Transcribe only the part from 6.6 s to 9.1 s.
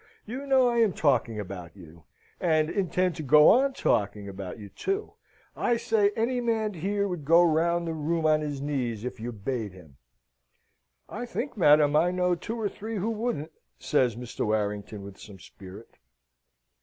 here would go round the room on his knees,